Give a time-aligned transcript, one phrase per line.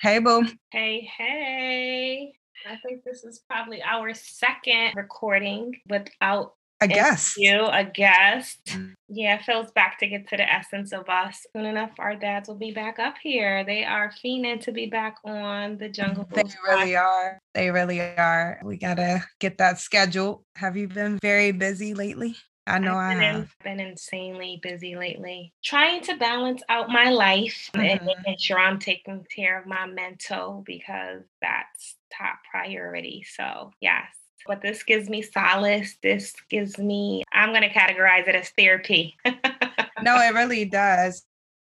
[0.00, 0.46] Hey, boo.
[0.70, 2.32] Hey, hey.
[2.66, 7.34] I think this is probably our second recording without a guest.
[7.36, 8.78] You, a guest.
[9.10, 11.44] Yeah, feels back to get to the essence of us.
[11.54, 13.62] Soon enough, our dads will be back up here.
[13.62, 16.26] They are fiending to be back on the Jungle.
[16.32, 17.38] They really are.
[17.52, 18.58] They really are.
[18.64, 20.44] We gotta get that scheduled.
[20.56, 22.36] Have you been very busy lately?
[22.70, 23.56] I know I've been, I have.
[23.64, 27.84] been insanely busy lately, trying to balance out my life mm-hmm.
[27.84, 33.26] and making sure I'm taking care of my mental because that's top priority.
[33.36, 34.06] So, yes,
[34.46, 35.96] but this gives me solace.
[36.02, 39.16] This gives me, I'm going to categorize it as therapy.
[39.24, 41.24] no, it really does.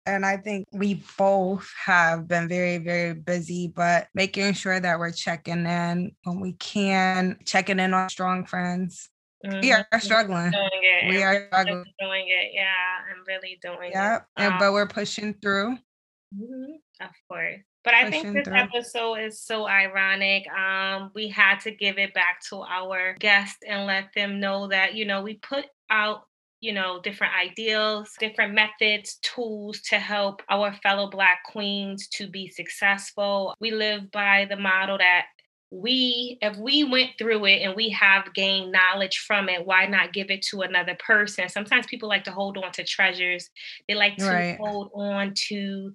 [0.06, 5.12] And I think we both have been very, very busy, but making sure that we're
[5.12, 9.10] checking in when we can, checking in on strong friends.
[9.46, 9.62] Mm-hmm.
[9.62, 10.54] We are struggling.
[11.08, 11.86] We are struggling.
[12.00, 12.52] Doing it.
[12.54, 12.74] Yeah,
[13.10, 14.22] I'm really doing yeah, it.
[14.38, 15.78] Yeah, um, but we're pushing through.
[16.36, 16.74] Mm-hmm.
[17.02, 17.60] Of course.
[17.84, 18.58] But I think this through.
[18.58, 20.44] episode is so ironic.
[20.52, 24.96] Um, we had to give it back to our guests and let them know that,
[24.96, 26.24] you know, we put out
[26.62, 32.50] you know, different ideals, different methods, tools to help our fellow Black queens to be
[32.50, 33.56] successful.
[33.62, 35.26] We live by the model that
[35.72, 40.14] we, if we went through it and we have gained knowledge from it, why not
[40.14, 41.48] give it to another person?
[41.48, 43.50] Sometimes people like to hold on to treasures,
[43.88, 44.58] they like to right.
[44.58, 45.94] hold on to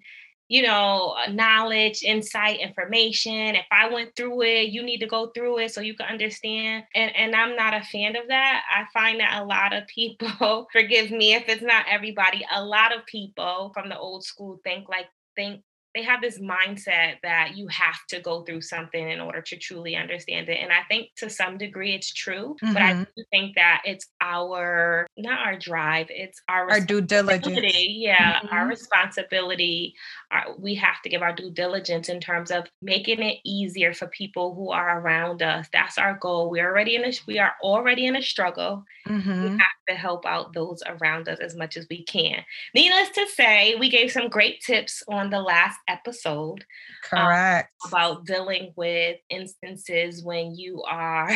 [0.49, 3.55] you know, uh, knowledge, insight, information.
[3.55, 6.85] If I went through it, you need to go through it so you can understand.
[6.95, 8.63] And and I'm not a fan of that.
[8.71, 12.95] I find that a lot of people, forgive me if it's not everybody, a lot
[12.95, 15.63] of people from the old school think like think
[15.95, 19.95] they have this mindset that you have to go through something in order to truly
[19.95, 20.59] understand it.
[20.61, 22.73] And I think to some degree it's true, mm-hmm.
[22.73, 23.03] but I mm-hmm.
[23.17, 27.59] do think that it's our not our drive, it's our our due diligence.
[27.65, 28.55] Yeah, mm-hmm.
[28.55, 29.95] our responsibility.
[30.33, 34.09] Our, we have to give our due diligence in terms of making it easier for
[34.09, 35.69] people who are around us.
[35.73, 36.51] That's our goal.
[36.51, 38.85] We're already in a we are already in a struggle.
[39.07, 39.43] Mm-hmm.
[39.43, 42.43] We have to help out those around us as much as we can.
[42.75, 46.65] Needless to say, we gave some great tips on the last episode.
[47.13, 47.71] Um, Correct.
[47.85, 51.31] Um, about dealing with instances when you are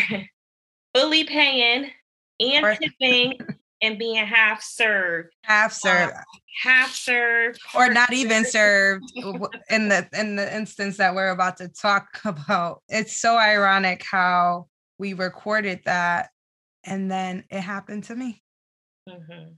[0.95, 1.91] fully paying
[2.41, 3.39] and tipping
[3.81, 5.35] and being half served.
[5.43, 6.15] Half served.
[6.15, 6.23] Um,
[6.63, 7.61] half served.
[7.75, 9.05] Or not even served
[9.71, 12.83] in the in the instance that we're about to talk about.
[12.89, 14.67] It's so ironic how
[14.99, 16.31] we recorded that
[16.85, 18.43] and then it happened to me.
[19.09, 19.53] Mm-hmm.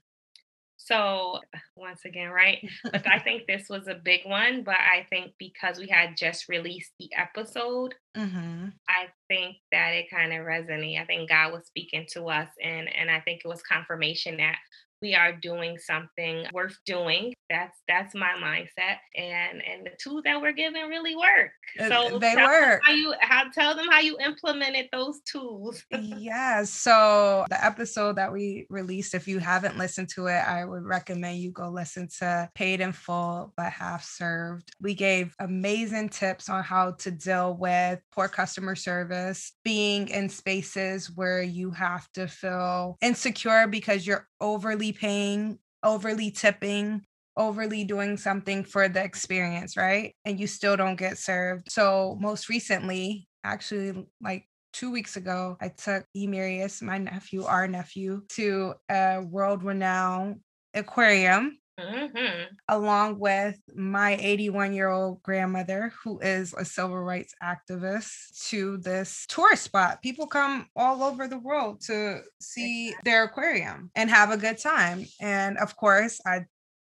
[0.91, 1.39] So
[1.77, 2.59] once again, right?
[2.85, 4.65] but I think this was a big one.
[4.65, 8.67] But I think because we had just released the episode, mm-hmm.
[8.89, 11.01] I think that it kind of resonated.
[11.01, 14.57] I think God was speaking to us, and and I think it was confirmation that
[15.03, 17.35] we are doing something worth doing.
[17.49, 21.51] That's that's my mindset, and and the tools that we're given really work.
[21.89, 22.81] So they work.
[22.85, 25.83] How you how tell them how you implemented those tools.
[25.91, 26.65] yeah.
[26.65, 31.39] So the episode that we released, if you haven't listened to it, I would recommend
[31.39, 34.73] you go listen to Paid in Full but Half Served.
[34.81, 41.11] We gave amazing tips on how to deal with poor customer service, being in spaces
[41.11, 47.03] where you have to feel insecure because you're overly paying, overly tipping,
[47.37, 50.15] overly doing something for the experience, right?
[50.25, 51.71] And you still don't get served.
[51.71, 58.23] So, most recently, actually, like two weeks ago, I took Emirius, my nephew, our nephew,
[58.31, 60.41] to a world renowned
[60.75, 62.55] aquarium Mm-hmm.
[62.69, 69.25] along with my 81 year old grandmother, who is a civil rights activist, to this
[69.29, 70.03] tourist spot.
[70.03, 75.07] People come all over the world to see their aquarium and have a good time.
[75.21, 76.45] And of course, I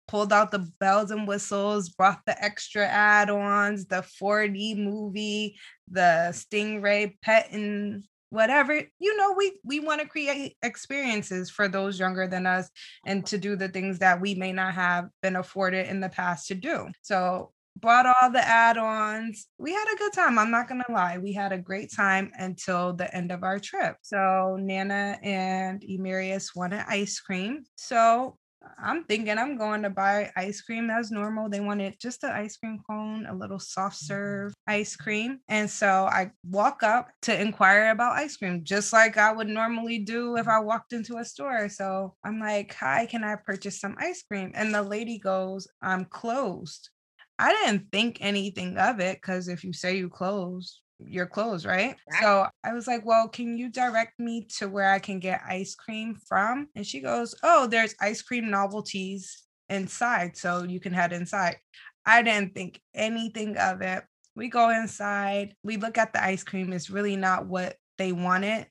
[0.09, 5.56] pulled out the bells and whistles, brought the extra add ons, the 4D movie,
[5.91, 11.98] the Stingray pet and whatever you know we we want to create experiences for those
[11.98, 12.70] younger than us
[13.04, 16.48] and to do the things that we may not have been afforded in the past
[16.48, 16.88] to do.
[17.03, 19.48] So bought all the add-ons.
[19.59, 22.95] We had a good time i'm not gonna lie we had a great time until
[22.95, 23.97] the end of our trip.
[24.01, 27.65] So nana and emirius wanted ice cream.
[27.77, 28.39] So
[28.82, 31.48] I'm thinking I'm going to buy ice cream as normal.
[31.48, 34.06] They wanted just an ice cream cone, a little soft mm-hmm.
[34.06, 35.38] serve ice cream.
[35.48, 39.98] And so I walk up to inquire about ice cream, just like I would normally
[39.98, 41.68] do if I walked into a store.
[41.68, 44.53] So I'm like, Hi, can I purchase some ice cream?
[44.54, 46.91] And the lady goes, I'm closed.
[47.38, 51.97] I didn't think anything of it because if you say you closed, your clothes, right?
[52.21, 55.75] So I was like, well, can you direct me to where I can get ice
[55.75, 56.69] cream from?
[56.75, 60.37] And she goes, oh, there's ice cream novelties inside.
[60.37, 61.57] So you can head inside.
[62.04, 64.04] I didn't think anything of it.
[64.34, 65.54] We go inside.
[65.63, 66.72] We look at the ice cream.
[66.72, 68.66] It's really not what they wanted,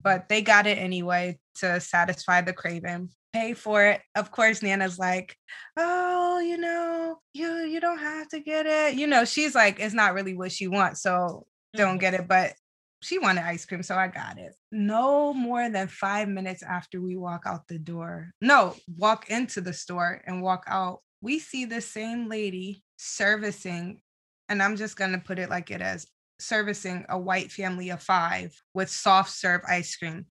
[0.00, 3.10] but they got it anyway to satisfy the craving.
[3.32, 4.00] Pay for it.
[4.14, 5.36] Of course, Nana's like,
[5.76, 9.94] "Oh, you know, you you don't have to get it." You know, she's like, it's
[9.94, 11.44] not really what she wants, so
[11.76, 12.28] don't get it.
[12.28, 12.54] But
[13.02, 14.54] she wanted ice cream, so I got it.
[14.72, 19.74] No more than five minutes after we walk out the door, no, walk into the
[19.74, 24.00] store and walk out, we see the same lady servicing,
[24.48, 26.06] and I'm just gonna put it like it is
[26.38, 30.26] servicing a white family of five with soft serve ice cream.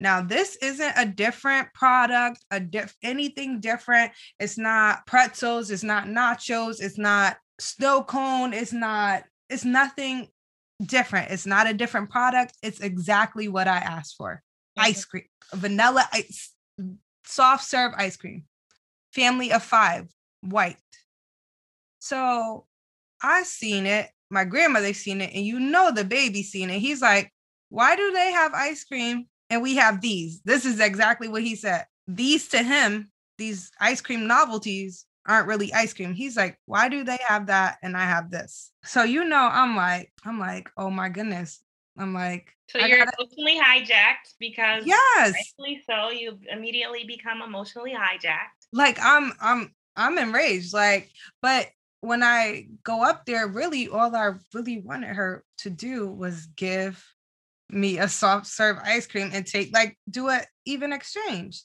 [0.00, 4.12] Now, this isn't a different product, a diff- anything different.
[4.38, 10.28] It's not pretzels, it's not nachos, it's not snow cone, it's not, it's nothing
[10.84, 11.30] different.
[11.30, 12.56] It's not a different product.
[12.62, 14.42] It's exactly what I asked for.
[14.76, 18.44] Ice cream, vanilla ice, mm, soft serve ice cream.
[19.12, 20.08] Family of five,
[20.42, 20.76] white.
[21.98, 22.66] So
[23.22, 24.08] I seen it.
[24.30, 26.78] My grandmother seen it, and you know the baby seen it.
[26.78, 27.32] He's like,
[27.70, 31.56] "Why do they have ice cream and we have these?" This is exactly what he
[31.56, 31.86] said.
[32.06, 36.14] These to him, these ice cream novelties aren't really ice cream.
[36.14, 38.70] He's like, why do they have that and I have this?
[38.84, 41.60] So you know, I'm like, I'm like, oh my goodness.
[41.96, 43.12] I'm like, so you're gotta...
[43.18, 45.34] emotionally hijacked because yes,
[45.88, 48.66] so you immediately become emotionally hijacked.
[48.72, 50.72] Like I'm, I'm, I'm enraged.
[50.72, 51.10] Like,
[51.42, 51.68] but
[52.00, 57.04] when I go up there, really, all I really wanted her to do was give
[57.70, 61.62] me a soft serve ice cream and take like do a even exchange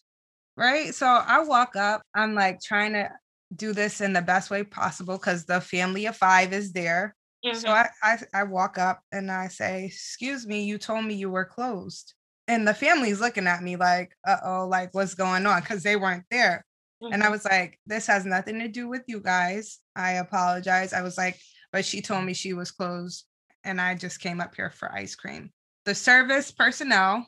[0.57, 3.09] right so i walk up i'm like trying to
[3.55, 7.15] do this in the best way possible because the family of five is there.
[7.45, 7.57] Mm-hmm.
[7.57, 11.29] So I, I I walk up and I say, "Excuse me, you told me you
[11.29, 12.13] were closed."
[12.47, 15.95] And the family's looking at me like, "Uh oh, like what's going on?" Because they
[15.95, 16.65] weren't there.
[17.01, 17.13] Mm-hmm.
[17.13, 17.33] And I mm-hmm.
[17.33, 19.79] was like, "This has nothing to do with you guys.
[19.95, 21.37] I apologize." I was like,
[21.71, 23.25] "But she told me she was closed,
[23.63, 25.51] and I just came up here for ice cream."
[25.85, 27.27] The service personnel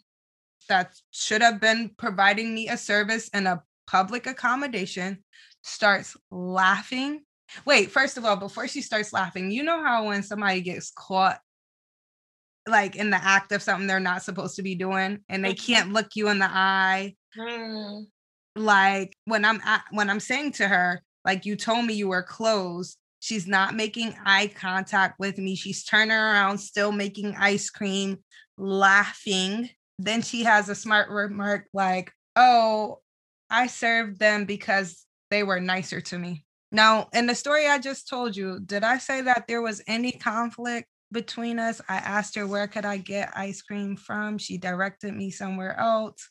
[0.70, 5.24] that should have been providing me a service and a public accommodation
[5.66, 7.22] starts laughing.
[7.66, 11.40] Wait, first of all, before she starts laughing, you know how when somebody gets caught
[12.68, 15.74] like in the act of something they're not supposed to be doing and they mm-hmm.
[15.74, 17.16] can't look you in the eye.
[17.38, 18.06] Mm.
[18.56, 22.24] Like when I'm at, when I'm saying to her, like you told me you were
[22.24, 25.56] closed, she's not making eye contact with me.
[25.56, 28.18] She's turning around, still making ice cream,
[28.58, 29.70] laughing.
[30.00, 33.00] Then she has a smart remark like, "Oh,
[33.50, 36.46] I served them because they were nicer to me.
[36.72, 40.12] Now, in the story I just told you, did I say that there was any
[40.12, 41.80] conflict between us?
[41.88, 44.38] I asked her where could I get ice cream from.
[44.38, 46.30] She directed me somewhere else.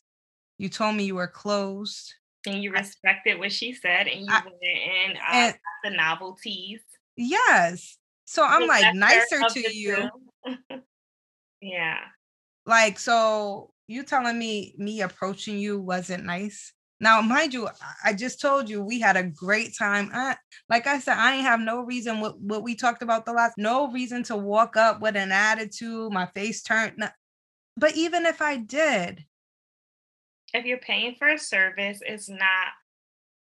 [0.59, 2.13] You told me you were closed.
[2.47, 6.83] And you respected what she said and you I, went in uh, and, the novelties.
[7.17, 7.97] Yes.
[8.27, 10.11] So I'm like nicer to you.
[11.63, 12.01] yeah.
[12.67, 16.74] Like, so you telling me me approaching you wasn't nice?
[17.01, 17.69] Now, mind you,
[18.05, 20.11] I just told you we had a great time.
[20.13, 20.37] I,
[20.69, 23.55] like I said, I ain't have no reason what, what we talked about the last,
[23.59, 26.95] no reason to walk up with an attitude, my face turned.
[27.77, 29.25] But even if I did.
[30.53, 32.69] If you're paying for a service, it's not,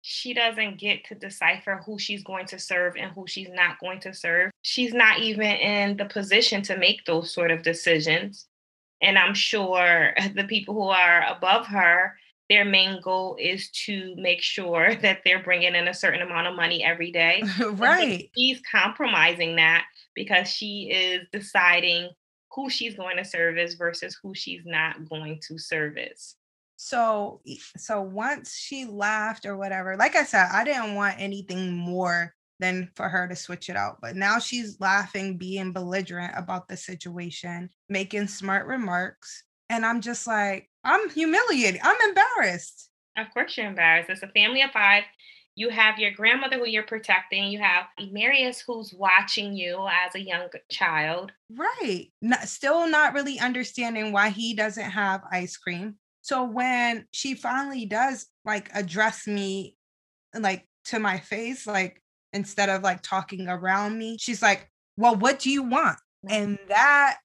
[0.03, 3.99] she doesn't get to decipher who she's going to serve and who she's not going
[4.01, 4.53] to serve.
[4.63, 8.47] She's not even in the position to make those sort of decisions.
[9.01, 12.15] And I'm sure the people who are above her
[12.53, 16.55] their main goal is to make sure that they're bringing in a certain amount of
[16.55, 17.43] money every day.
[17.73, 18.31] right.
[18.37, 22.11] She's compromising that because she is deciding
[22.55, 26.37] who she's going to service versus who she's not going to service.
[26.77, 27.41] So
[27.79, 32.91] so once she laughed or whatever, like I said, I didn't want anything more than
[32.97, 33.99] for her to switch it out.
[34.03, 39.45] But now she's laughing, being belligerent about the situation, making smart remarks.
[39.71, 41.81] And I'm just like, I'm humiliated.
[41.83, 42.91] I'm embarrassed.
[43.17, 44.11] Of course, you're embarrassed.
[44.11, 45.05] It's a family of five.
[45.55, 47.45] You have your grandmother who you're protecting.
[47.45, 51.31] You have Marius who's watching you as a young child.
[51.55, 52.07] Right.
[52.23, 55.97] Not, still not really understanding why he doesn't have ice cream.
[56.23, 59.77] So when she finally does like address me
[60.35, 62.01] like to my face, like
[62.33, 65.99] instead of like talking around me, she's like, Well, what do you want?
[66.27, 66.35] Mm-hmm.
[66.35, 67.19] And that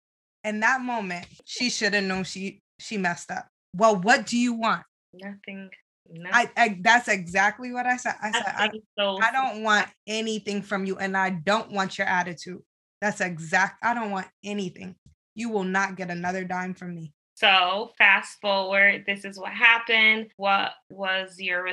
[0.48, 3.48] in that moment, she should have known she she messed up.
[3.74, 4.84] Well, what do you want?
[5.14, 5.70] Nothing.
[6.10, 6.32] nothing.
[6.32, 8.16] I, I, that's exactly what I said.
[8.22, 12.08] I said I, so I don't want anything from you, and I don't want your
[12.08, 12.62] attitude.
[13.02, 13.84] That's exact.
[13.84, 14.96] I don't want anything.
[15.36, 17.14] You will not get another dime from me.
[17.36, 19.04] So fast forward.
[19.06, 20.32] This is what happened.
[20.38, 21.68] What was your?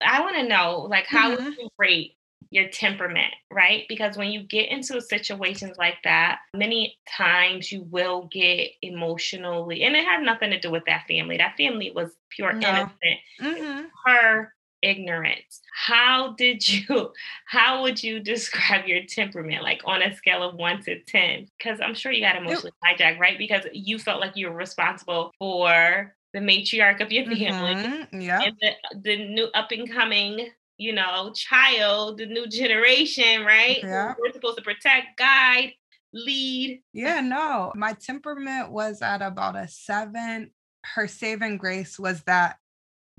[0.00, 1.44] I want to know, like, how mm-hmm.
[1.44, 2.12] would you rate
[2.50, 3.84] your temperament, right?
[3.88, 9.94] Because when you get into situations like that, many times you will get emotionally, and
[9.94, 11.36] it had nothing to do with that family.
[11.36, 12.68] That family was pure no.
[12.68, 13.20] innocent.
[13.40, 13.84] Mm-hmm.
[14.04, 14.52] Her
[14.82, 15.60] ignorance.
[15.74, 17.12] How did you,
[17.46, 21.48] how would you describe your temperament, like on a scale of one to 10?
[21.58, 23.38] Because I'm sure you got emotionally hijacked, right?
[23.38, 28.20] Because you felt like you were responsible for the matriarch of your family mm-hmm.
[28.20, 28.40] yeah.
[28.40, 30.48] and the, the new up and coming
[30.80, 33.78] you know child the new generation right?
[33.82, 34.14] Yeah.
[34.18, 35.74] we're supposed to protect guide
[36.12, 36.82] lead.
[36.92, 37.72] Yeah no.
[37.76, 40.50] My temperament was at about a seven.
[40.82, 42.56] Her saving grace was that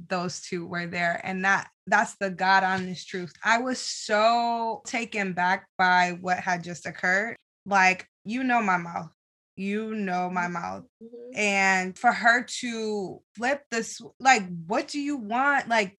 [0.10, 3.34] those two were there and that that's the god honest truth.
[3.44, 7.36] I was so taken back by what had just occurred.
[7.66, 9.12] Like you know my mouth.
[9.56, 10.54] You know my mm-hmm.
[10.54, 10.84] mouth.
[11.04, 11.38] Mm-hmm.
[11.38, 15.70] and for her to flip this like what do you want?
[15.70, 15.98] Like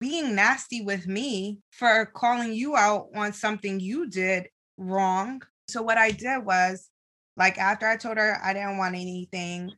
[0.00, 5.42] being nasty with me for calling you out on something you did wrong.
[5.68, 6.90] So what i did was
[7.36, 9.70] like after i told her i didn't want anything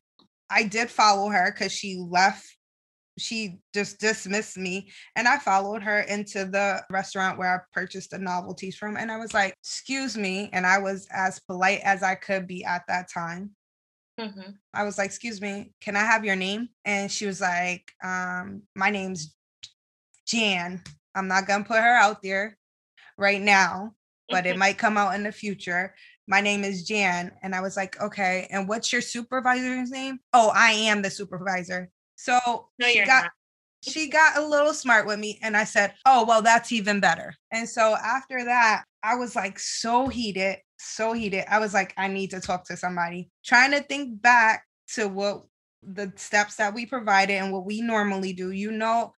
[0.51, 2.45] i did follow her because she left
[3.19, 8.19] she just dismissed me and i followed her into the restaurant where i purchased the
[8.19, 12.15] novelties from and i was like excuse me and i was as polite as i
[12.15, 13.51] could be at that time.
[14.21, 14.51] Mm-hmm.
[14.75, 16.69] i was like excuse me can i have your name?
[16.85, 19.35] And she was like um, my name's
[20.29, 20.81] jan
[21.15, 22.57] i'm not gonna put her out there
[23.17, 23.93] right now
[24.29, 24.59] but it mm-hmm.
[24.61, 25.95] might come out in the future
[26.27, 30.53] my name is jan and i was like okay and what's your supervisor's name oh
[30.55, 33.33] i am the supervisor so no, she got not.
[33.89, 37.33] she got a little smart with me and I said, "Oh, well that's even better."
[37.53, 41.45] And so after that, I was like so heated, so heated.
[41.49, 43.31] I was like, I need to talk to somebody.
[43.45, 45.45] Trying to think back to what
[45.85, 48.51] the steps that we provided and what we normally do.
[48.51, 49.15] You know,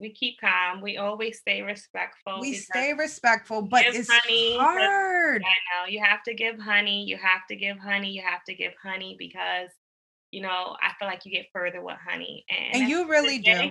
[0.00, 0.80] we keep calm.
[0.80, 2.40] We always stay respectful.
[2.40, 5.42] We stay respectful, but it's honey, hard.
[5.42, 7.04] I know you have to give honey.
[7.04, 8.10] You have to give honey.
[8.10, 9.70] You have to give honey because
[10.30, 12.44] you know, I feel like you get further with honey.
[12.48, 13.70] And, and you really do.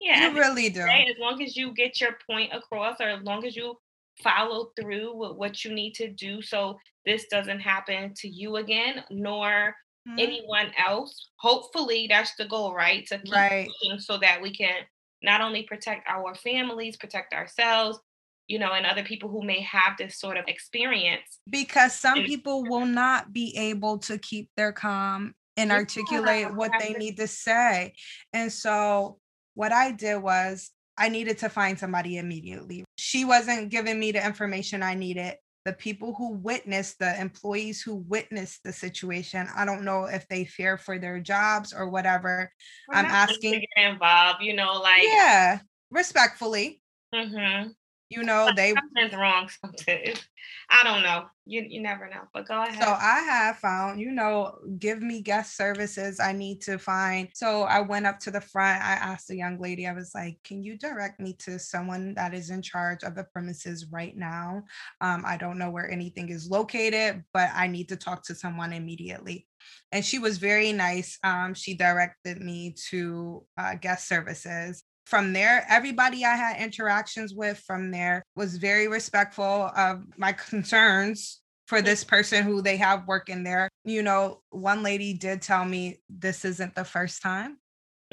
[0.00, 0.28] Yeah.
[0.30, 0.80] You really do.
[0.80, 3.76] As long as you get your point across or as long as you
[4.22, 9.04] follow through with what you need to do so this doesn't happen to you again,
[9.10, 9.74] nor
[10.08, 10.18] mm-hmm.
[10.18, 11.30] anyone else.
[11.36, 13.06] Hopefully that's the goal, right?
[13.06, 13.68] To keep right.
[13.98, 14.74] so that we can
[15.22, 17.98] not only protect our families, protect ourselves,
[18.46, 21.38] you know, and other people who may have this sort of experience.
[21.48, 26.94] Because some people will not be able to keep their calm and articulate what they
[26.94, 27.94] need to say.
[28.32, 29.18] And so
[29.54, 32.84] what I did was I needed to find somebody immediately.
[32.96, 35.36] She wasn't giving me the information I needed.
[35.64, 40.44] The people who witnessed, the employees who witnessed the situation, I don't know if they
[40.44, 42.50] fear for their jobs or whatever.
[42.88, 43.66] We're I'm asking.
[43.76, 46.80] get Involved, you know, like yeah, respectfully.
[47.14, 47.70] Mm-hmm
[48.10, 50.20] you know they something's wrong sometimes.
[50.68, 51.26] i don't know.
[51.46, 52.82] You you never know but go ahead.
[52.82, 57.28] So i have found you know give me guest services i need to find.
[57.34, 60.38] So i went up to the front i asked the young lady i was like
[60.44, 64.64] can you direct me to someone that is in charge of the premises right now?
[65.00, 68.72] Um, i don't know where anything is located but i need to talk to someone
[68.72, 69.46] immediately.
[69.92, 75.66] And she was very nice um, she directed me to uh, guest services from there
[75.68, 82.04] everybody i had interactions with from there was very respectful of my concerns for this
[82.04, 86.74] person who they have working there you know one lady did tell me this isn't
[86.76, 87.58] the first time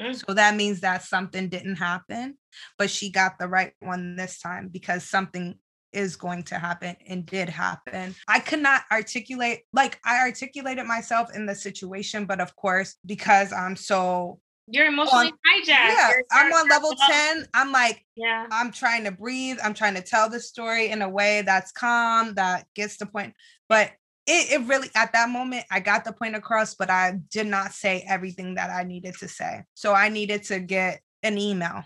[0.00, 0.14] mm.
[0.26, 2.36] so that means that something didn't happen
[2.76, 5.54] but she got the right one this time because something
[5.92, 8.14] is going to happen and did happen.
[8.28, 13.54] I could not articulate, like, I articulated myself in the situation, but of course, because
[13.54, 14.38] I'm so
[14.70, 15.66] you're emotionally on, hijacked.
[15.66, 17.46] Yeah, you're, I'm on level 10.
[17.54, 19.58] I'm like, yeah, I'm trying to breathe.
[19.62, 23.34] I'm trying to tell the story in a way that's calm, that gets the point.
[23.68, 23.92] But
[24.26, 27.72] it, it really, at that moment, I got the point across, but I did not
[27.72, 29.64] say everything that I needed to say.
[29.74, 31.84] So I needed to get an email.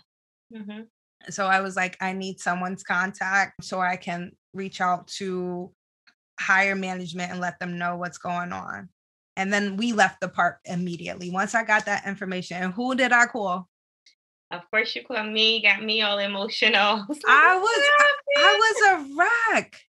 [0.55, 0.83] Mm-hmm.
[1.31, 5.73] So I was like, I need someone's contact so I can reach out to
[6.39, 8.89] higher management and let them know what's going on.
[9.37, 11.31] And then we left the park immediately.
[11.31, 13.69] Once I got that information, and who did I call?
[14.51, 16.73] Of course, you called me, got me all emotional.
[17.27, 19.81] I was, I, I was a wreck.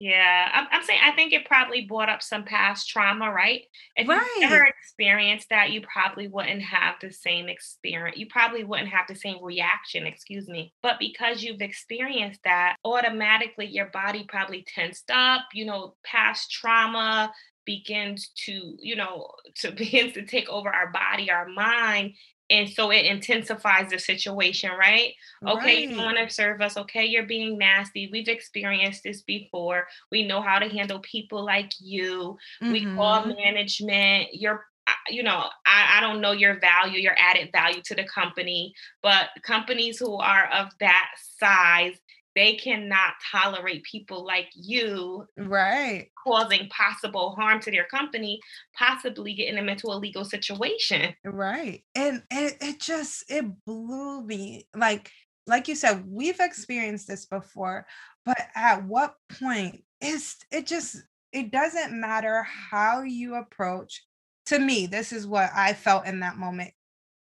[0.00, 3.62] Yeah, I'm, I'm, saying I think it probably brought up some past trauma, right?
[3.96, 4.24] If right.
[4.38, 8.16] you ever experienced that, you probably wouldn't have the same experience.
[8.16, 10.72] You probably wouldn't have the same reaction, excuse me.
[10.84, 17.32] But because you've experienced that, automatically your body probably tensed up, you know, past trauma,
[17.68, 22.14] begins to you know to begins to take over our body our mind
[22.50, 25.12] and so it intensifies the situation right
[25.46, 25.90] okay right.
[25.90, 30.40] you want to serve us okay you're being nasty we've experienced this before we know
[30.40, 32.72] how to handle people like you mm-hmm.
[32.72, 33.36] we call mm-hmm.
[33.36, 34.64] management you're
[35.10, 38.72] you know I, I don't know your value your added value to the company
[39.02, 41.98] but companies who are of that size
[42.38, 46.08] they cannot tolerate people like you right.
[46.24, 48.38] causing possible harm to their company
[48.78, 51.12] possibly getting them into a legal situation.
[51.24, 55.10] Right and it, it just it blew me like
[55.48, 57.86] like you said we've experienced this before
[58.24, 60.96] but at what point is it just
[61.32, 64.04] it doesn't matter how you approach
[64.46, 66.70] to me this is what i felt in that moment.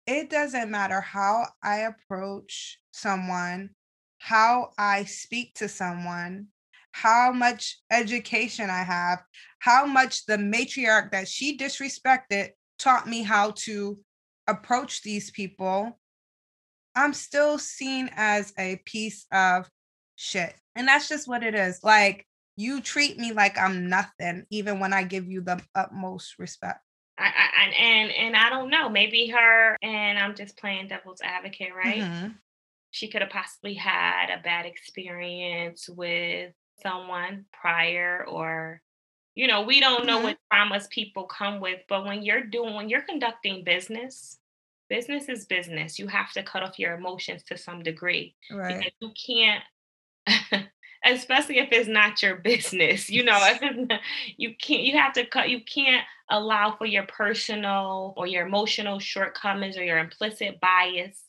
[0.05, 3.71] It doesn't matter how i approach someone
[4.21, 6.47] how I speak to someone,
[6.91, 9.23] how much education I have,
[9.57, 13.97] how much the matriarch that she disrespected taught me how to
[14.47, 15.99] approach these people,
[16.95, 19.67] I'm still seen as a piece of
[20.17, 20.53] shit.
[20.75, 21.79] And that's just what it is.
[21.83, 26.81] Like, you treat me like I'm nothing, even when I give you the utmost respect.
[27.17, 28.87] I, I, and and I don't know.
[28.89, 32.03] Maybe her and I'm just playing devil's advocate, right?
[32.03, 32.27] Mm-hmm
[32.91, 38.81] she could have possibly had a bad experience with someone prior or
[39.35, 40.25] you know we don't know mm-hmm.
[40.25, 44.37] what traumas people come with but when you're doing when you're conducting business
[44.89, 49.11] business is business you have to cut off your emotions to some degree right you
[49.25, 49.63] can't
[51.05, 54.01] especially if it's not your business you know if it's not,
[54.37, 58.99] you can't you have to cut you can't allow for your personal or your emotional
[58.99, 61.23] shortcomings or your implicit bias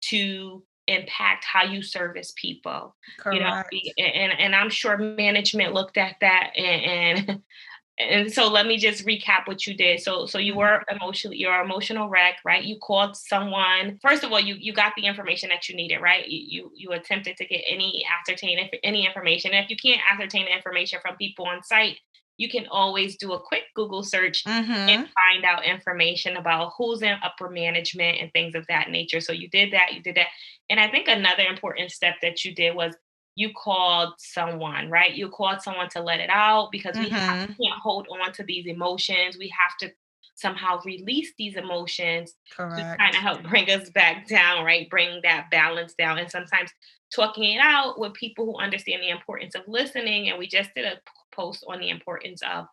[0.00, 3.34] to impact how you service people Correct.
[3.34, 3.62] you know
[3.98, 7.42] and and i'm sure management looked at that and, and
[7.98, 10.60] and so let me just recap what you did so so you mm-hmm.
[10.60, 14.92] were emotionally you're emotional wreck right you called someone first of all you you got
[14.96, 18.70] the information that you needed right you you, you attempted to get any ascertain if
[18.82, 21.98] any information if you can't ascertain the information from people on site
[22.36, 24.72] you can always do a quick Google search mm-hmm.
[24.72, 29.20] and find out information about who's in upper management and things of that nature.
[29.20, 30.26] So you did that, you did that.
[30.68, 32.96] And I think another important step that you did was
[33.36, 35.14] you called someone, right?
[35.14, 37.04] You called someone to let it out because mm-hmm.
[37.04, 39.36] we, have, we can't hold on to these emotions.
[39.38, 39.94] We have to
[40.36, 42.76] somehow release these emotions Correct.
[42.76, 44.90] to kind of help bring us back down, right?
[44.90, 46.18] Bring that balance down.
[46.18, 46.70] And sometimes
[47.14, 50.28] talking it out with people who understand the importance of listening.
[50.28, 50.98] And we just did a
[51.34, 52.66] post on the importance of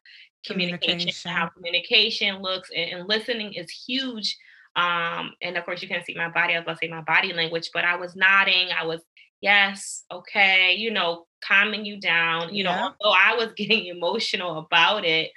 [0.45, 1.31] communication, communication.
[1.31, 4.37] how communication looks, and, and, listening is huge.
[4.75, 6.55] Um, and of course, you can't see my body.
[6.55, 8.69] I was to say my body language, but I was nodding.
[8.77, 9.01] I was
[9.41, 12.53] yes, okay, you know, calming you down.
[12.53, 12.75] You yeah.
[12.75, 15.31] know, although I was getting emotional about it,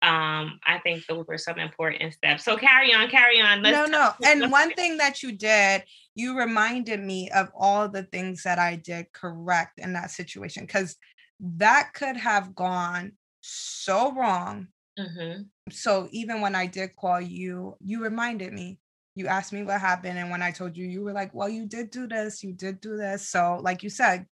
[0.00, 2.44] um, I think those were some important steps.
[2.44, 3.62] So carry on, carry on.
[3.62, 4.12] Let's no, no.
[4.24, 5.82] And one thing that you did,
[6.14, 10.96] you reminded me of all the things that I did correct in that situation because
[11.40, 14.68] that could have gone so wrong.
[14.98, 15.42] Mm-hmm.
[15.70, 18.78] So even when I did call you, you reminded me.
[19.14, 21.66] You asked me what happened, and when I told you, you were like, "Well, you
[21.66, 22.44] did do this.
[22.44, 24.26] You did do this." So, like you said,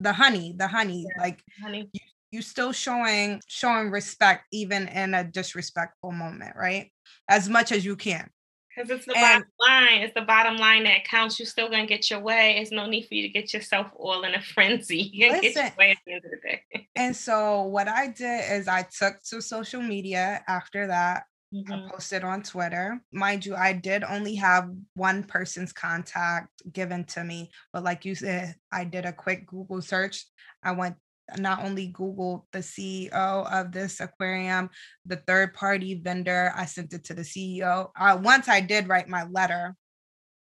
[0.00, 1.90] the honey, the honey, yeah, like honey.
[1.92, 6.90] You, you still showing showing respect even in a disrespectful moment, right?
[7.28, 8.30] As much as you can.
[8.76, 10.02] Because it's the and, bottom line.
[10.02, 11.38] It's the bottom line that counts.
[11.38, 12.58] You're still gonna get your way.
[12.58, 15.10] It's no need for you to get yourself all in a frenzy.
[15.12, 16.88] You're gonna listen, get your way at the end of the day.
[16.94, 21.24] and so what I did is I took to social media after that.
[21.54, 21.72] Mm-hmm.
[21.72, 23.00] I posted on Twitter.
[23.12, 28.14] Mind you, I did only have one person's contact given to me, but like you
[28.14, 30.26] said, I did a quick Google search.
[30.62, 30.96] I went
[31.38, 34.70] not only Google the CEO of this aquarium,
[35.04, 37.90] the third party vendor, I sent it to the CEO.
[37.98, 39.74] Uh, once I did write my letter,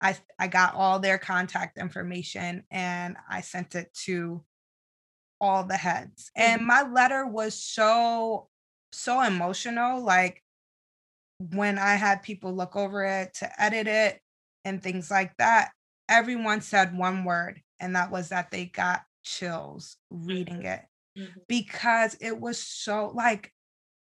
[0.00, 4.44] I, I got all their contact information and I sent it to
[5.40, 6.30] all the heads.
[6.36, 8.48] And my letter was so,
[8.92, 10.04] so emotional.
[10.04, 10.42] Like
[11.38, 14.20] when I had people look over it to edit it
[14.64, 15.72] and things like that,
[16.08, 20.80] everyone said one word, and that was that they got chills reading it
[21.16, 21.38] mm-hmm.
[21.48, 23.52] because it was so like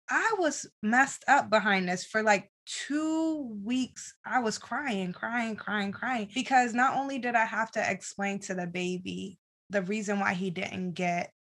[0.09, 4.15] I was messed up behind this for like two weeks.
[4.25, 8.55] I was crying, crying, crying, crying because not only did I have to explain to
[8.55, 9.39] the baby
[9.71, 11.33] the reason why he didn't get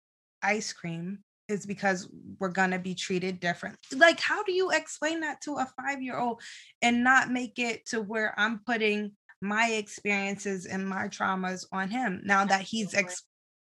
[0.43, 2.09] ice cream is because
[2.39, 3.77] we're going to be treated different.
[3.95, 6.41] Like, how do you explain that to a five year old
[6.81, 12.23] and not make it to where I'm putting my experiences and my traumas on him
[12.25, 13.25] now that he's ex-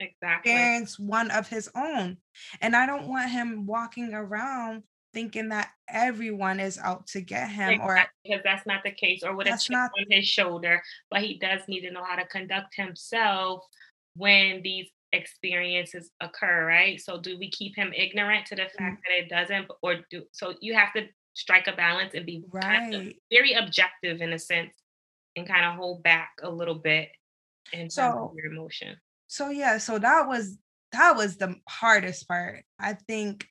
[0.01, 2.17] exactly experience one of his own
[2.61, 4.83] and i don't want him walking around
[5.15, 9.23] thinking that everyone is out to get him exactly, or because that's not the case
[9.25, 12.17] or with a chip not, on his shoulder but he does need to know how
[12.17, 13.65] to conduct himself
[14.15, 18.95] when these experiences occur right so do we keep him ignorant to the fact mm-hmm.
[18.95, 22.63] that it doesn't or do so you have to strike a balance and be right.
[22.63, 24.75] kind of very objective in a sense
[25.37, 27.09] and kind of hold back a little bit
[27.73, 28.97] in so, your emotion
[29.29, 30.59] so yeah so that was
[30.93, 33.47] that was the hardest part i think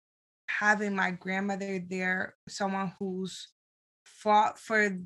[0.48, 3.50] having my grandmother there, someone who's
[4.04, 4.98] fought for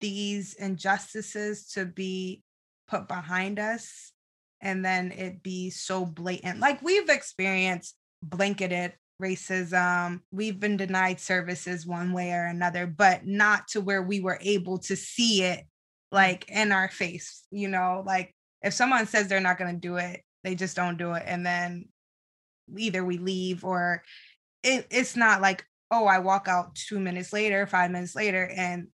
[0.00, 2.42] these injustices to be
[2.88, 4.12] put behind us
[4.60, 6.60] and then it be so blatant.
[6.60, 13.68] Like we've experienced blanketed racism, we've been denied services one way or another, but not
[13.68, 15.64] to where we were able to see it
[16.10, 19.96] like in our face, you know, like if someone says they're not going to do
[19.96, 21.86] it, they just don't do it and then
[22.76, 24.02] either we leave or
[24.62, 28.88] it, it's not like oh i walk out two minutes later five minutes later and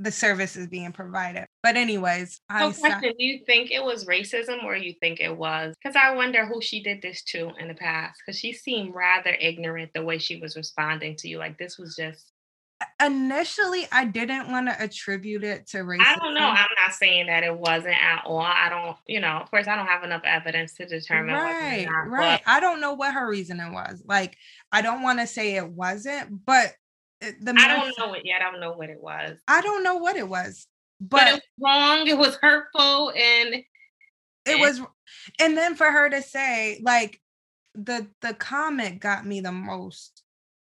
[0.00, 1.44] the service is being provided.
[1.60, 5.74] But anyways I question, do you think it was racism or you think it was?
[5.82, 9.30] Because i wonder who she did this to in the past because she seemed rather
[9.30, 12.30] ignorant the way she was responding to you like this was just
[13.02, 16.06] initially I didn't want to attribute it to racism.
[16.06, 16.48] I don't know.
[16.48, 18.40] I'm not saying that it wasn't at all.
[18.40, 21.34] I don't, you know, of course I don't have enough evidence to determine.
[21.34, 22.40] Right, not, right.
[22.44, 24.02] But, I don't know what her reasoning was.
[24.06, 24.36] Like,
[24.70, 26.74] I don't want to say it wasn't, but
[27.20, 28.42] the I don't know it yet.
[28.42, 29.38] I don't know what it was.
[29.48, 30.66] I don't know what it was.
[31.00, 32.06] But, but it was wrong.
[32.06, 33.64] It was hurtful and it
[34.46, 34.80] and, was
[35.40, 37.20] and then for her to say like
[37.74, 40.22] the the comment got me the most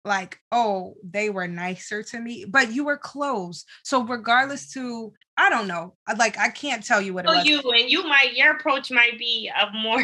[0.07, 5.51] like oh they were nicer to me but you were close so regardless to i
[5.51, 8.35] don't know like i can't tell you what it oh, was you and you might
[8.35, 10.03] your approach might be of more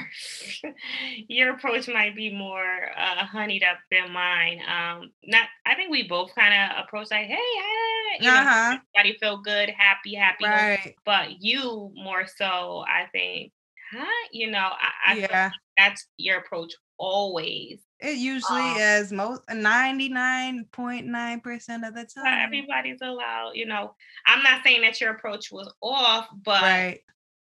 [1.29, 6.07] your approach might be more uh honeyed up than mine um not i think we
[6.07, 8.75] both kind of approach like hey, hey you uh-huh.
[8.75, 10.95] know everybody feel good happy happy right.
[11.07, 13.53] but you more so i think
[13.93, 14.69] huh you know
[15.07, 22.05] i, I yeah that's your approach always it usually um, is most 99.9% of the
[22.05, 22.45] time.
[22.45, 23.95] Everybody's allowed, you know.
[24.27, 26.99] I'm not saying that your approach was off, but right.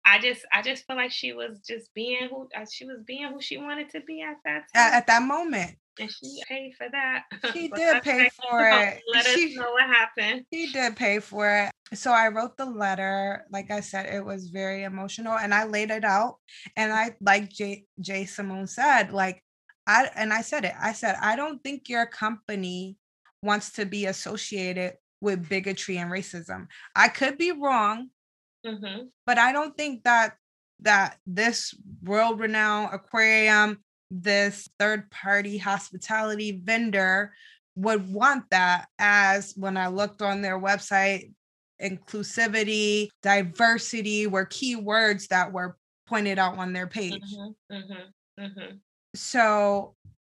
[0.03, 3.31] I just I just feel like she was just being who uh, she was being
[3.31, 4.87] who she wanted to be at that time.
[4.87, 5.75] At, at that moment.
[5.99, 7.25] And she paid for that.
[7.53, 9.01] She did pay for it.
[9.13, 10.45] Let she, us know what happened.
[10.51, 11.71] She did pay for it.
[11.93, 13.45] So I wrote the letter.
[13.51, 16.37] Like I said, it was very emotional and I laid it out.
[16.75, 19.43] And I, like Jay, Jay Simone said, like
[19.87, 20.73] I and I said it.
[20.79, 22.97] I said I don't think your company
[23.41, 26.67] wants to be associated with bigotry and racism.
[26.95, 28.09] I could be wrong,
[28.65, 29.05] mm-hmm.
[29.25, 30.35] but I don't think that
[30.81, 31.73] that this
[32.03, 33.79] world-renowned aquarium,
[34.11, 37.33] this third-party hospitality vendor
[37.75, 41.31] would want that as when I looked on their website,
[41.81, 47.23] inclusivity, diversity were keywords that were pointed out on their page.
[47.33, 48.75] Mm-hmm, mm-hmm, mm-hmm
[49.17, 49.95] so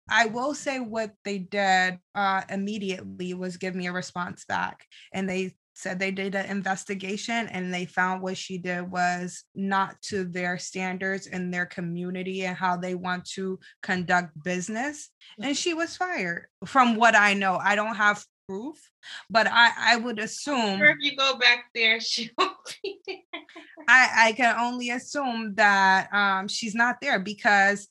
[0.09, 4.85] I will say what they did uh, immediately was give me a response back.
[5.13, 9.99] And they said they did an investigation and they found what she did was not
[10.01, 15.09] to their standards in their community and how they want to conduct business.
[15.41, 16.47] And she was fired.
[16.65, 18.77] From what I know, I don't have proof,
[19.29, 23.17] but I, I would assume sure if you go back there, she won't be there.
[23.87, 27.87] I, I can only assume that um, she's not there because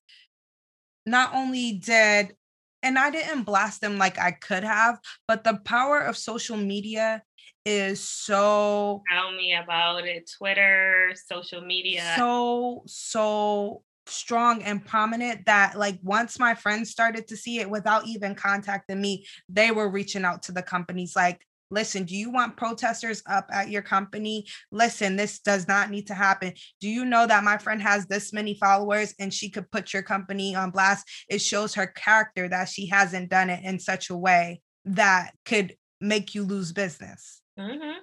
[1.10, 2.34] not only did
[2.82, 7.22] and I didn't blast them like I could have, but the power of social media
[7.66, 10.30] is so tell me about it.
[10.38, 12.14] Twitter, social media.
[12.16, 18.06] So, so strong and prominent that like once my friends started to see it without
[18.06, 22.56] even contacting me, they were reaching out to the companies like, Listen, do you want
[22.56, 24.46] protesters up at your company?
[24.72, 26.52] Listen, this does not need to happen.
[26.80, 30.02] Do you know that my friend has this many followers and she could put your
[30.02, 31.08] company on blast?
[31.28, 35.76] It shows her character that she hasn't done it in such a way that could
[36.00, 37.40] make you lose business.
[37.58, 37.98] Mm-hmm.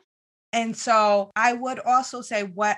[0.54, 2.78] And so I would also say what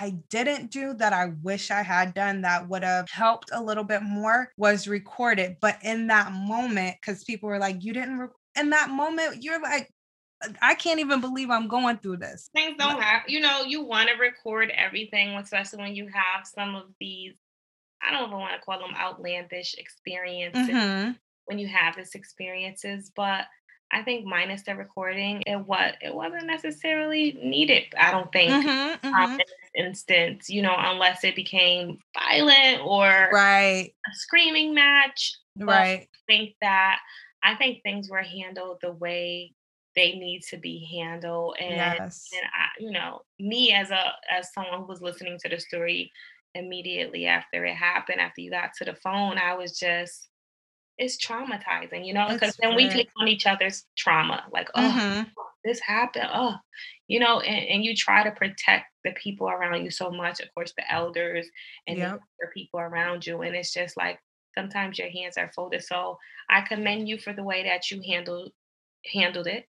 [0.00, 3.84] I didn't do that I wish I had done that would have helped a little
[3.84, 5.56] bit more was recorded.
[5.60, 8.28] But in that moment, because people were like, you didn't, re-.
[8.58, 9.90] in that moment, you're like,
[10.60, 12.50] I can't even believe I'm going through this.
[12.54, 16.74] Things don't have, you know, you want to record everything, especially when you have some
[16.74, 17.34] of these,
[18.02, 21.12] I don't even want to call them outlandish experiences mm-hmm.
[21.46, 23.46] when you have this experiences, but
[23.92, 27.84] I think minus the recording, it what it wasn't necessarily needed.
[27.96, 29.32] I don't think mm-hmm, um, mm-hmm.
[29.32, 35.34] in this instance, you know, unless it became violent or right a screaming match.
[35.56, 36.00] But right.
[36.00, 37.00] I think that
[37.42, 39.52] I think things were handled the way
[39.96, 41.56] they need to be handled.
[41.60, 42.30] And, Yes.
[42.32, 46.10] and I, you know, me as a as someone who was listening to the story
[46.54, 50.30] immediately after it happened, after you got to the phone, I was just
[50.98, 55.32] it's traumatizing, you know, because then we take on each other's trauma, like, oh, Mhm.
[55.64, 56.28] this happened.
[56.32, 56.56] Oh,
[57.08, 60.52] you know, and, and you try to protect the people around you so much, of
[60.54, 61.48] course, the elders
[61.86, 62.22] and the Yep.
[62.40, 63.42] younger people around you.
[63.42, 64.20] And it's just like
[64.54, 65.82] sometimes your hands are folded.
[65.84, 66.18] So
[66.50, 68.52] I commend you for the way that you handled
[69.12, 69.68] handled it.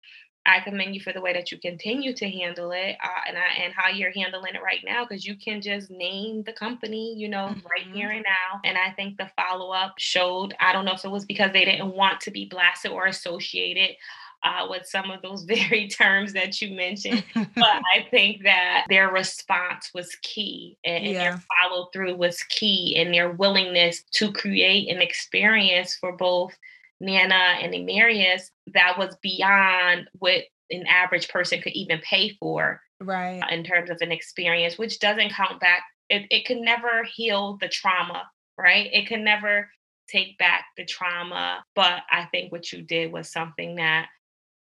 [0.45, 3.63] I commend you for the way that you continue to handle it, uh, and I,
[3.63, 7.27] and how you're handling it right now, because you can just name the company, you
[7.27, 7.93] know, right Mhm.
[7.93, 8.61] here and now.
[8.63, 10.55] And I think the follow up showed.
[10.61, 13.97] I don't know if it was because they didn't want to be blasted or associated
[14.43, 17.45] uh, with some of those very terms that you mentioned, but
[17.95, 23.13] I think that their response was key, and, and their follow through was key, and
[23.13, 26.55] their willingness to create an experience for both
[26.99, 33.41] Nana and Emerius that was beyond what an average person could even pay for Right.
[33.41, 35.83] Uh, in terms of an experience, which doesn't count back.
[36.09, 38.23] It, it can never heal the trauma,
[38.57, 38.89] right?
[38.91, 39.69] It can never
[40.09, 41.63] take back the trauma.
[41.75, 44.07] But I think what you did was something that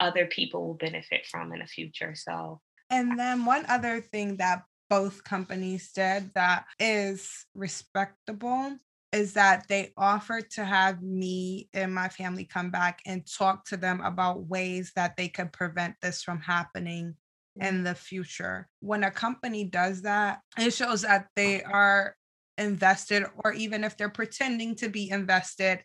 [0.01, 2.15] other people will benefit from in the future.
[2.15, 8.77] So, And then one other thing that both companies did that is respectable
[9.13, 13.77] is that they offered to have me and my family come back and talk to
[13.77, 17.15] them about ways that they could prevent this from happening
[17.59, 18.69] mm, in the future.
[18.81, 22.17] When a company does that, it shows that they are
[22.59, 25.83] invested, or even if they're pretending to be invested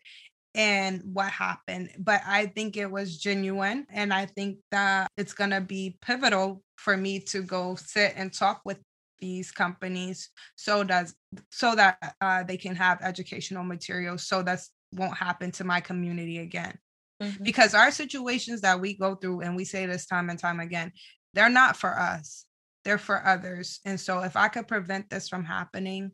[0.54, 1.90] and what happened.
[1.98, 3.86] But I think it was genuine.
[3.90, 8.32] And I think that it's going to be pivotal for me to go sit and
[8.32, 8.78] talk with
[9.20, 11.14] these companies so does
[11.50, 14.60] so that uh, they can have educational materials so that
[14.92, 16.78] won't happen to my community again.
[17.20, 20.60] Mhm, because our situations that we go through and we say this time and time
[20.60, 20.92] again
[21.34, 22.46] they're not for us
[22.84, 23.80] they're for others.
[23.84, 26.12] And so if i could prevent this from happening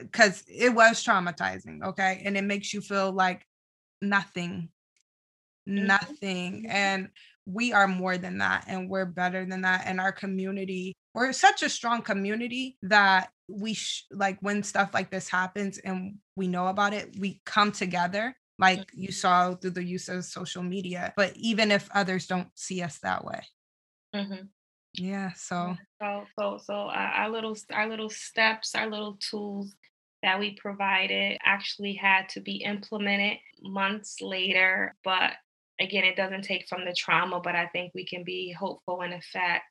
[0.00, 2.22] because it was traumatizing okay?
[2.24, 3.46] And it makes you feel like
[4.02, 4.70] nothing
[5.66, 6.62] Mhm, nothing.
[6.64, 6.70] Mhm.
[6.70, 7.08] and
[7.46, 11.62] we are more than that and we're better than that and our community we're such
[11.62, 16.68] a strong community that we sh- like when stuff like this happens and we know
[16.68, 21.32] about it we come together like you saw through the use of social media but
[21.36, 23.42] even if others don't see us that way
[24.14, 24.48] Mhm.
[24.94, 25.32] yeah Yeah.
[25.34, 29.74] so So, so, so uh, our little, our little steps, our little tools
[30.22, 34.94] that we provided actually had to be implemented months later.
[35.04, 35.32] But
[35.80, 37.40] again, it doesn't take from the trauma.
[37.40, 39.64] But I think we can be hopeful in the fact,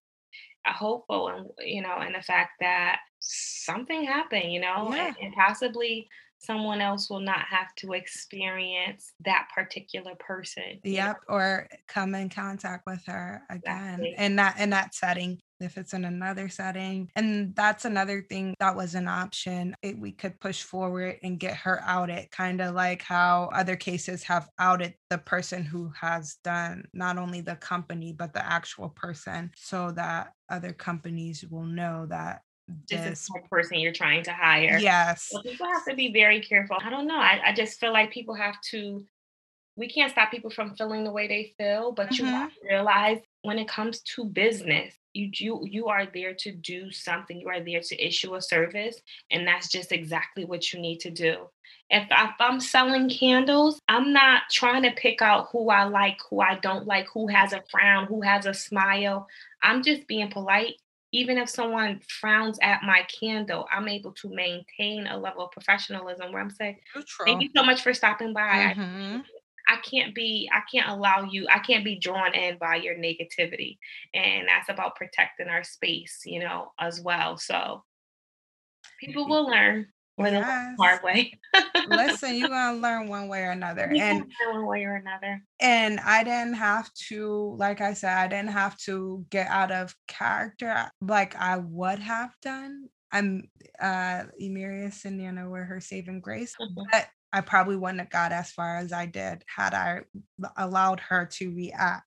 [0.68, 5.14] uh, hopeful, and you know, in the fact that something happened, you know, and, yeah
[5.22, 6.08] and possibly
[6.44, 10.80] someone else will not have to experience that particular person.
[10.84, 14.16] You know, Yep, or come in contact with her again exactly.
[14.18, 17.10] in that in that setting, if it's in another setting.
[17.16, 19.76] And that's another thing that was an option.
[19.82, 24.24] It, we could push forward and get her outed, kind of like how other cases
[24.24, 29.52] have outed the person who has done not only the company, but the actual person,
[29.56, 32.42] so that other companies will know that
[32.90, 34.78] This is the person you're trying to hire.
[34.80, 35.30] yes.
[35.32, 36.78] Well, people have to be very careful.
[36.82, 37.20] I don't know.
[37.20, 39.06] I, I just feel like people have to,
[39.76, 42.54] we can't stop people from feeling the way they feel, but you have Mhm.
[42.54, 47.40] to realize when it comes to business, you you you are there to do something.
[47.40, 51.12] You are there to issue a service, and that's just exactly what you need to
[51.12, 51.50] do.
[51.90, 56.18] If, I, if I'm selling candles, I'm not trying to pick out who I like,
[56.30, 59.28] who I don't like, who has a frown, who has a smile.
[59.62, 60.76] I'm just being polite.
[61.12, 66.32] Even if someone frowns at my candle, I'm able to maintain a level of professionalism
[66.32, 66.78] where I'm saying,
[67.28, 68.74] Thank you so much for stopping by.
[68.76, 69.20] Mhm.
[69.20, 69.43] it.
[69.68, 73.78] I can't be I can't allow you I can't be drawn in by your negativity.
[74.14, 77.38] And that's about protecting our space, you know, as well.
[77.38, 77.84] So
[79.00, 80.78] people will learn Yes.
[80.80, 81.40] hard way.
[81.86, 83.86] Listen, you're gonna learn one way or another.
[83.90, 85.44] we And learn one way or another.
[85.60, 89.96] and I didn't have to, like I said, I didn't have to get out of
[90.08, 92.90] character like I would have done.
[93.12, 93.44] I'm
[93.80, 96.84] uh Emirius and Nana were her saving grace, Mhm.
[96.92, 100.02] but I probably wouldn't have got as far as I did had I
[100.56, 102.06] allowed her to react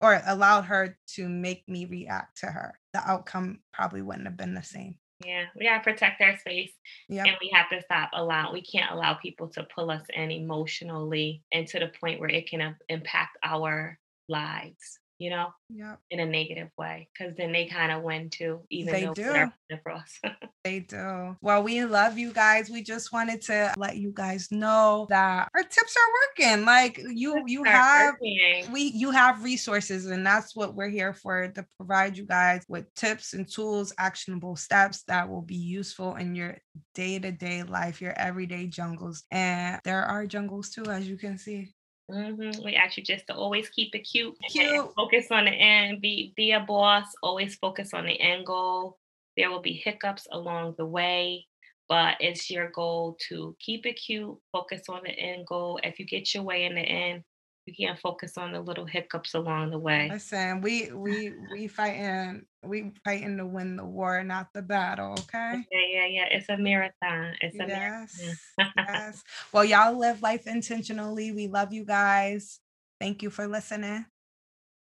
[0.00, 2.78] or allowed her to make me react to her.
[2.92, 4.96] The outcome probably wouldn't have been the same.
[5.24, 6.72] Yeah, we gotta protect our space
[7.08, 7.26] Yep.
[7.26, 11.42] and we have to stop allow we can't allow people to pull us in emotionally
[11.52, 14.98] and to the point where it can uh, impact our lives.
[15.18, 16.00] You know, yep.
[16.10, 19.52] in a negative way, because then they kind of win too, even they though do.
[19.82, 20.20] for us.
[20.64, 21.36] they do.
[21.40, 22.70] Well, we love you guys.
[22.70, 26.64] We just wanted to let you guys know that our tips are working.
[26.64, 28.72] Like you, you have working.
[28.72, 32.92] we you have resources, and that's what we're here for to provide you guys with
[32.94, 36.56] tips and tools, actionable steps that will be useful in your
[36.94, 39.24] day-to-day life, your everyday jungles.
[39.30, 41.72] And there are jungles too, as you can see.
[42.10, 42.64] Mm-hmm.
[42.64, 44.34] We actually just to always keep it cute.
[44.50, 44.92] Cute.
[44.94, 46.00] Focus on the end.
[46.00, 47.06] Be be a boss.
[47.22, 48.98] Always focus on the end goal.
[49.36, 51.46] There will be hiccups along the way,
[51.88, 54.36] but it's your goal to keep it cute.
[54.52, 55.80] Focus on the end goal.
[55.82, 57.24] If you get your way in the end,
[57.66, 60.08] you can't focus on the little hiccups along the way.
[60.12, 65.12] Listen, we we we fighting we fighting to win the war, not the battle.
[65.12, 65.64] Okay.
[65.72, 66.26] Yeah, yeah, yeah.
[66.30, 67.34] It's a marathon.
[67.40, 68.74] It's a yes, marathon.
[68.76, 69.24] yes.
[69.52, 71.32] Well, y'all live life intentionally.
[71.32, 72.60] We love you guys.
[73.00, 74.06] Thank you for listening.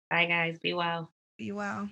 [0.10, 0.60] Bye, guys.
[0.60, 1.12] Be well.
[1.38, 1.90] Be well.